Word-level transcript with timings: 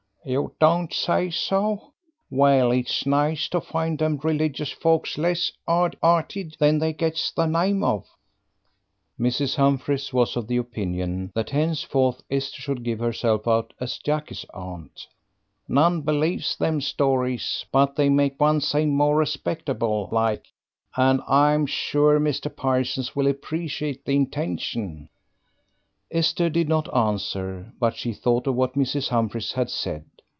"You 0.23 0.53
don't 0.59 0.93
say 0.93 1.31
so! 1.31 1.93
Well, 2.29 2.71
it 2.71 2.91
is 2.91 3.07
nice 3.07 3.47
to 3.49 3.59
find 3.59 3.97
them 3.97 4.19
religious 4.21 4.69
folks 4.71 5.17
less 5.17 5.51
'ard 5.67 5.95
'earted 6.03 6.57
than 6.59 6.77
they 6.77 6.93
gets 6.93 7.31
the 7.31 7.47
name 7.47 7.83
of." 7.83 8.05
Mrs. 9.19 9.55
Humphries 9.55 10.13
was 10.13 10.37
of 10.37 10.47
the 10.47 10.57
opinion 10.57 11.31
that 11.33 11.49
henceforth 11.49 12.21
Esther 12.29 12.61
should 12.61 12.83
give 12.83 12.99
herself 12.99 13.47
out 13.47 13.73
as 13.79 13.97
Jackie's 13.97 14.45
aunt. 14.53 15.07
"None 15.67 16.01
believes 16.01 16.55
them 16.55 16.81
stories, 16.81 17.65
but 17.71 17.95
they 17.95 18.07
make 18.07 18.39
one 18.39 18.61
seem 18.61 18.89
more 18.89 19.15
respectable 19.15 20.07
like, 20.11 20.45
and 20.95 21.19
I 21.27 21.53
am 21.53 21.65
sure 21.65 22.19
Mr. 22.19 22.55
Parsons 22.55 23.15
will 23.15 23.25
appreciate 23.25 24.05
the 24.05 24.15
intention." 24.15 25.09
Esther 26.11 26.49
did 26.51 26.67
not 26.69 26.93
answer, 26.95 27.73
but 27.79 27.95
she 27.95 28.13
thought 28.13 28.45
of 28.45 28.53
what 28.53 28.75
Mrs. 28.75 29.07
Humphries 29.07 29.53
had 29.53 29.69
said. 29.69 30.05